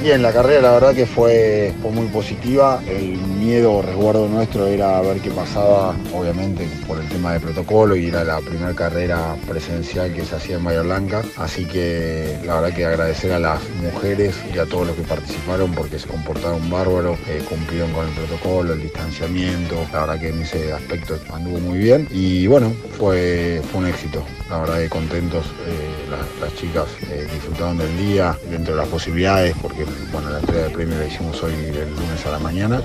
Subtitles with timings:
[0.00, 2.80] Bien, la carrera la verdad que fue, fue muy positiva.
[2.86, 7.96] El miedo o resguardo nuestro era ver qué pasaba, obviamente por el tema de protocolo
[7.96, 11.22] y era la primera carrera presencial que se hacía en Bahía Blanca.
[11.36, 15.72] Así que la verdad que agradecer a las mujeres y a todos los que participaron
[15.72, 19.84] porque se comportaron bárbaro, eh, cumplieron con el protocolo, el distanciamiento.
[19.92, 24.24] La verdad que en ese aspecto anduvo muy bien y bueno, fue, fue un éxito.
[24.48, 26.08] La verdad que contentos eh,
[26.40, 30.70] las, chicas eh, disfrutaron del día dentro de las posibilidades porque bueno, la entrega de
[30.70, 32.82] premio la hicimos hoy el lunes a la mañana.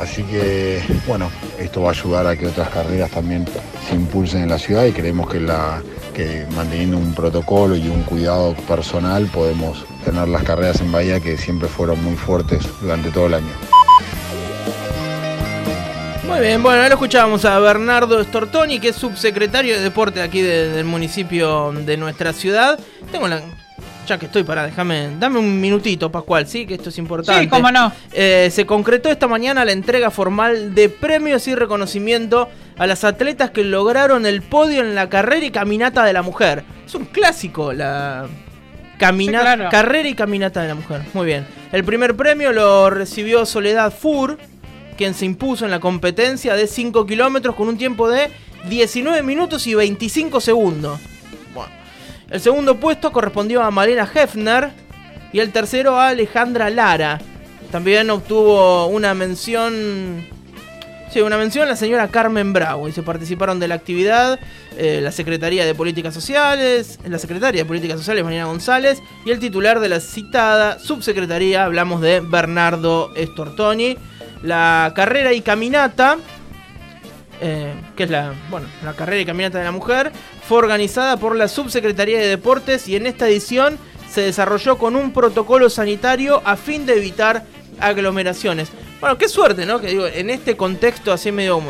[0.00, 3.46] Así que, bueno, esto va a ayudar a que otras carreras también
[3.88, 5.82] se impulsen en la ciudad y creemos que, la,
[6.14, 11.38] que manteniendo un protocolo y un cuidado personal podemos tener las carreras en Bahía que
[11.38, 13.52] siempre fueron muy fuertes durante todo el año.
[16.26, 20.84] Muy bien, bueno, ahora escuchábamos a Bernardo Stortoni, que es subsecretario de deporte aquí del
[20.84, 22.78] municipio de nuestra ciudad.
[23.10, 23.40] Tengo la,
[24.06, 27.42] ya que estoy para, déjame, dame un minutito, Pascual, sí, que esto es importante.
[27.42, 27.92] Sí, cómo no.
[28.12, 33.50] Eh, se concretó esta mañana la entrega formal de premios y reconocimiento a las atletas
[33.50, 36.64] que lograron el podio en la carrera y caminata de la mujer.
[36.86, 38.26] Es un clásico, la
[38.98, 41.02] caminata, carrera y caminata de la mujer.
[41.12, 41.46] Muy bien.
[41.72, 44.38] El primer premio lo recibió Soledad Fur,
[44.96, 48.30] quien se impuso en la competencia de 5 kilómetros con un tiempo de
[48.68, 51.00] 19 minutos y 25 segundos.
[52.30, 54.70] El segundo puesto correspondió a Malena Hefner
[55.32, 57.20] y el tercero a Alejandra Lara.
[57.70, 60.26] También obtuvo una mención.
[61.12, 62.88] Sí, una mención la señora Carmen Bravo.
[62.88, 64.40] Y se participaron de la actividad
[64.76, 69.38] eh, la Secretaría de Políticas Sociales, la Secretaria de Políticas Sociales, Marina González, y el
[69.38, 73.96] titular de la citada subsecretaría, hablamos de Bernardo Estortoni.
[74.42, 76.18] La carrera y caminata
[77.40, 80.12] eh, que es la, bueno, la carrera y caminata de la mujer,
[80.46, 83.78] fue organizada por la Subsecretaría de Deportes y en esta edición
[84.10, 87.44] se desarrolló con un protocolo sanitario a fin de evitar
[87.80, 88.70] aglomeraciones.
[89.00, 89.80] Bueno, qué suerte, ¿no?
[89.80, 91.62] Que digo, en este contexto así medio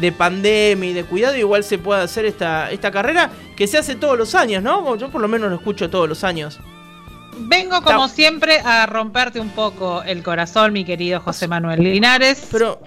[0.00, 3.94] de pandemia y de cuidado, igual se puede hacer esta, esta carrera que se hace
[3.94, 4.96] todos los años, ¿no?
[4.96, 6.60] Yo por lo menos lo escucho todos los años.
[7.36, 12.46] Vengo como siempre a romperte un poco el corazón, mi querido José Manuel Linares.
[12.50, 12.80] Pero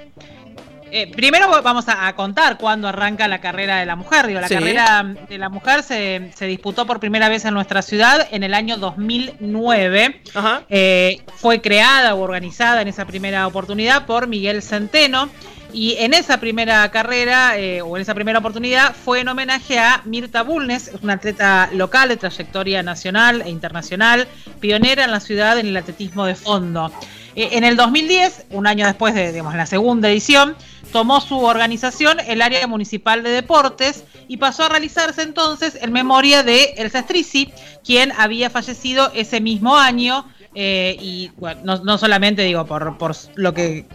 [0.91, 4.27] eh, primero vamos a, contar cuándo arranca la carrera de la mujer.
[4.27, 8.43] Digo, la carrera de la mujer se, disputó por primera vez en nuestra ciudad en
[8.43, 10.21] el año 2009.
[10.69, 15.29] Eh, fue creada o organizada en esa primera oportunidad por Miguel Centeno.
[15.73, 20.01] Y en esa primera carrera, eh, o en esa primera oportunidad, fue en homenaje a
[20.05, 24.27] Mirta Bulnes, una atleta local de trayectoria nacional e internacional,
[24.61, 26.91] pionera en la ciudad en el atletismo de fondo.
[27.37, 30.55] En el 2010, un año después de digamos, la segunda edición,
[30.91, 36.41] tomó su organización el área municipal de deportes y pasó a realizarse entonces en memoria
[36.41, 37.51] de Elsa Strisi,
[37.83, 40.25] quien había fallecido ese mismo año.
[40.55, 43.85] Eh, y bueno, no, solamente digo por, por lo que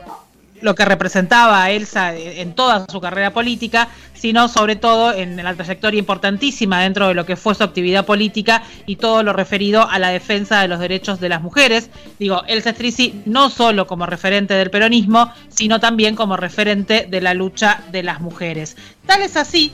[0.63, 5.55] lo que representaba a Elsa en toda su carrera política, sino sobre todo en la
[5.55, 9.99] trayectoria importantísima dentro de lo que fue su actividad política y todo lo referido a
[9.99, 11.91] la defensa de los derechos de las mujeres.
[12.19, 17.35] Digo, Elsa Strisi no solo como referente del peronismo, sino también como referente de la
[17.35, 18.77] lucha de las mujeres.
[19.07, 19.73] Tal es así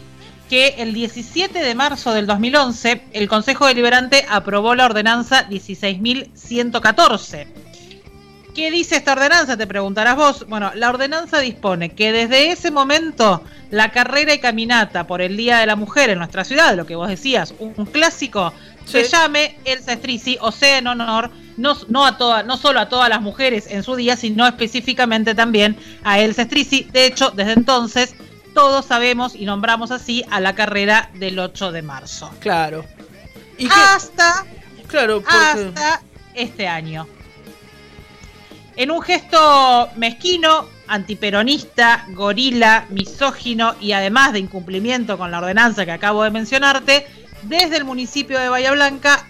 [0.49, 7.68] que el 17 de marzo del 2011 el Consejo Deliberante aprobó la ordenanza 16.114
[8.59, 9.57] ¿Qué dice esta ordenanza?
[9.57, 10.47] Te preguntarás vos.
[10.49, 15.59] Bueno, la ordenanza dispone que desde ese momento la carrera y caminata por el Día
[15.59, 18.53] de la Mujer en nuestra ciudad, lo que vos decías, un, clásico,
[18.85, 22.89] se llame Elsa Strisi, o sea, en honor no, no, a toda, no solo a
[22.89, 26.83] todas las mujeres en su día, sino específicamente también a Elsa Strisi.
[26.91, 28.17] De hecho, desde entonces
[28.55, 32.29] todos sabemos y nombramos así a la carrera del 8 de marzo.
[32.41, 32.85] Claro.
[33.57, 34.45] ¿Y hasta,
[34.89, 36.03] claro, hasta
[36.35, 37.07] este año.
[38.79, 45.91] En un gesto mezquino, antiperonista, gorila, misógino y además de incumplimiento con la ordenanza que
[45.91, 47.05] acabo de mencionarte,
[47.43, 49.27] desde el municipio de Bahía Blanca,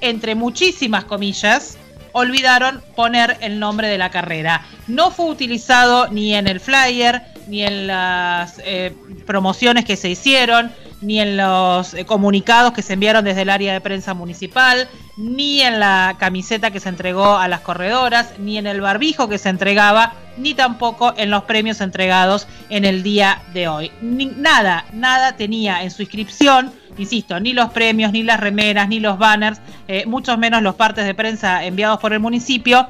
[0.00, 1.78] entre muchísimas comillas,
[2.10, 4.66] olvidaron poner el nombre de la carrera.
[4.88, 8.92] No fue utilizado ni en el flyer, ni en las eh,
[9.24, 10.72] promociones que se hicieron,
[11.02, 14.88] ni en los eh, comunicados que se enviaron desde el área de prensa municipal,
[15.18, 19.36] ni en la camiseta que se entregó a las corredoras, ni en el barbijo que
[19.36, 23.90] se entregaba, ni tampoco en los premios entregados en el día de hoy.
[24.00, 29.18] nada, nada tenía en su inscripción, insisto, ni los premios, ni las remeras, ni los
[29.18, 32.86] banners, eh, mucho menos los partes de prensa enviados por el municipio,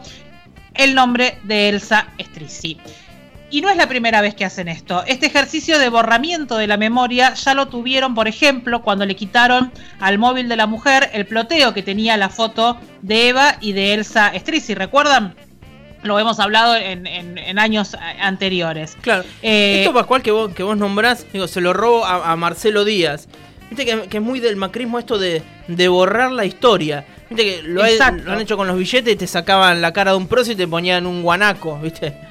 [0.75, 2.79] el nombre de Elsa Strisi.
[3.51, 5.03] Y no es la primera vez que hacen esto.
[5.07, 9.73] Este ejercicio de borramiento de la memoria ya lo tuvieron, por ejemplo, cuando le quitaron
[10.01, 13.95] al móvil de la mujer el ploteo que tenía la foto de Eva y de
[13.95, 14.75] Elsa Strisi.
[14.75, 15.35] ¿Recuerdan?
[16.03, 18.97] Lo hemos hablado en, años anteriores.
[19.01, 19.25] Claro.
[19.43, 23.29] Eh, Esto, Pascual, que vos, que vos nombrás, digo, se lo robo a, Marcelo Díaz.
[23.71, 25.43] Viste que, es muy del macrismo esto de,
[25.89, 27.05] borrar la historia.
[27.29, 30.19] Viste que lo, lo, han hecho con los billetes y te sacaban la cara de
[30.19, 32.28] un prócer y te ponían un guanaco, ¿viste?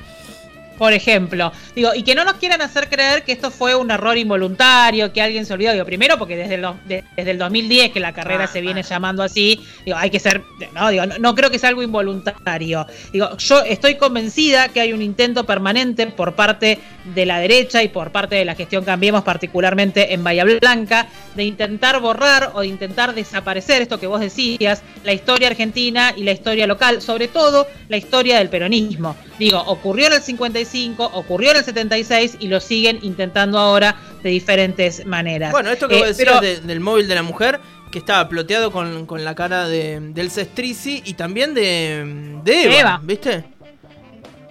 [0.77, 1.51] Por ejemplo.
[1.75, 5.21] Digo, y que no nos quieran hacer creer que esto fue un error involuntario, que
[5.21, 5.74] alguien se olvidó.
[5.74, 8.88] Digo, primero porque desde el, desde el 2010 que la carrera ah, se viene ah.
[8.88, 10.44] llamando así, digo, hay que ser,
[10.74, 12.85] no, digo, no, creo que sea algo involuntario.
[13.12, 16.79] Digo, yo estoy convencida que hay un intento permanente por parte
[17.13, 21.44] de la derecha y por parte de la gestión Cambiemos, particularmente en Bahía Blanca, de
[21.44, 26.31] intentar borrar o de intentar desaparecer esto que vos decías, la historia argentina y la
[26.31, 29.15] historia local, sobre todo la historia del peronismo.
[29.39, 30.67] Digo, ocurrió en el 55,
[30.98, 35.52] ocurrió en el 76 y lo siguen intentando ahora de diferentes maneras.
[35.52, 37.60] Bueno, esto que vos eh, decías del móvil de la mujer,
[37.92, 43.46] que estaba ploteado con, la cara de, del Cestrici y también de, de Eva, ¿viste?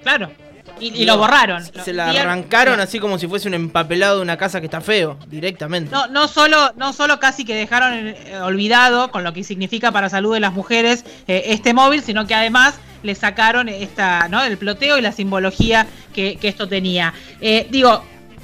[0.02, 0.30] Claro.
[0.78, 1.64] Y, lo borraron.
[1.64, 5.18] Se la arrancaron así como si fuese un empapelado de una casa que está feo,
[5.26, 5.90] directamente.
[5.90, 10.10] No, no solo, no solo casi que dejaron eh, olvidado con lo que significa para
[10.10, 14.42] salud de las mujeres eh, este móvil, sino que además le sacaron esta, ¿no?
[14.42, 17.12] El ploteo y la simbología que, esto tenía.
[17.40, 18.02] Eh, digo,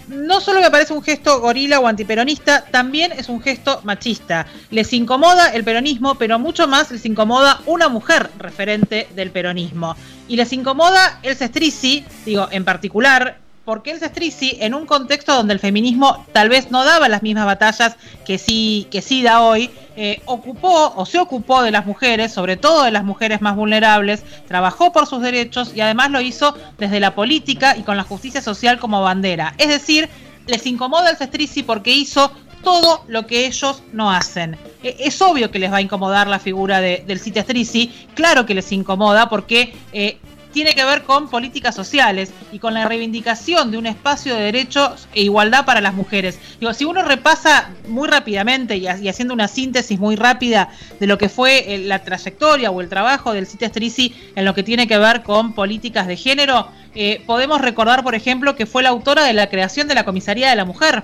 [0.09, 4.47] no solo me parece un gesto gorila o antiperonista, también es un gesto machista.
[4.71, 9.97] Les incomoda el peronismo, pero mucho más les incomoda una mujer referente del peronismo.
[10.29, 15.55] Y les incomoda el Sestrici, digo, en particular, porque el Sestrici, en un contexto donde
[15.55, 19.71] el feminismo tal vez no daba las mismas batallas que sí, que sí da hoy,
[19.97, 24.25] eh, ocupó o se ocupó de las mujeres, sobre todo de las mujeres más vulnerables,
[24.49, 28.43] trabajó por sus derechos y además lo hizo desde la política y con la justicia
[28.43, 29.55] social como bandera.
[29.59, 30.09] Es decir,
[30.47, 32.33] les incomoda el Sestrici porque hizo
[32.63, 34.57] todo lo que ellos no hacen.
[34.83, 38.55] E, es obvio que les va a incomodar la figura del Cita Strisi, claro que
[38.55, 40.19] les incomoda porque eh,
[40.53, 45.09] tiene que ver con políticas sociales y con la reivindicación de un espacio de derechos
[45.15, 46.39] e igualdad para las mujeres.
[46.61, 50.71] Digo, si uno repasa muy rápidamente y, haciendo una síntesis muy rápida
[51.01, 54.55] de lo que fue eh, la trayectoria o el trabajo del CITES Trisi en lo
[54.55, 58.83] que tiene que ver con políticas de género, eh, podemos recordar, por ejemplo, que fue
[58.83, 61.03] la autora de la creación de la Comisaría de la Mujer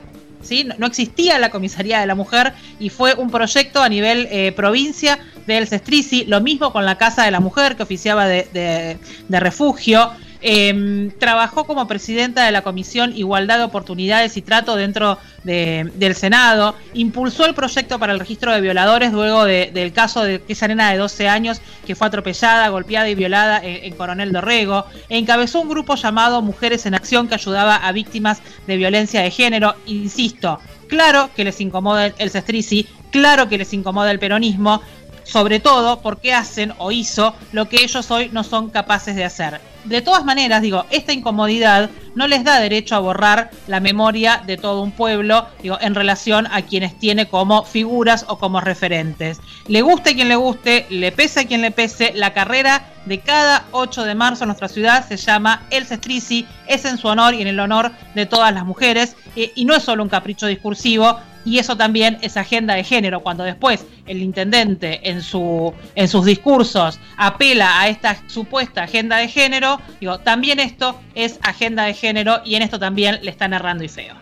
[0.78, 5.18] no, existía la comisaría de la mujer y fue un proyecto a nivel eh, provincia
[5.54, 8.98] del Cestrici, lo mismo con la Casa de la Mujer que oficiaba de
[9.28, 10.12] refugio.
[10.40, 16.76] Em, trabajó como presidenta de la Comisión Igualdad de Oportunidades y Trato dentro del Senado,
[16.94, 20.98] impulsó el proyecto para el registro de violadores luego del caso de esa nena de
[20.98, 26.42] 12 años que fue atropellada, golpeada y violada en, Coronel Dorrego, encabezó un grupo llamado
[26.42, 29.74] Mujeres en Acción que ayudaba a víctimas de violencia de género.
[29.86, 34.82] Insisto, claro que les incomoda el Cestrici, claro que les incomoda el peronismo,
[35.28, 39.60] sobre todo porque hacen o hizo lo que ellos hoy no son capaces de hacer.
[39.84, 44.56] De todas maneras, digo, esta incomodidad no les da derecho a borrar la memoria de
[44.56, 49.40] todo un pueblo digo, en relación a quienes tiene como figuras o como referentes.
[49.66, 53.20] Le guste a quien le guste, le pese a quien le pese, la carrera de
[53.20, 57.34] cada 8 de marzo en nuestra ciudad se llama El Cestrici, es en su honor
[57.34, 61.18] y en el honor de todas las mujeres, y no es solo un capricho discursivo,
[61.44, 66.24] y eso también es agenda de género, cuando después el intendente en, su, en sus
[66.24, 72.40] discursos apela a esta supuesta agenda de género, digo, también esto es agenda de género
[72.44, 74.14] y en esto también le están errando y feo.